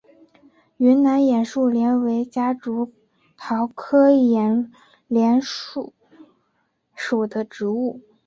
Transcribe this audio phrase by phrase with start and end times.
[0.77, 2.91] 云南眼树莲为夹竹
[3.37, 4.73] 桃科眼树
[5.05, 5.39] 莲
[6.95, 8.01] 属的植物。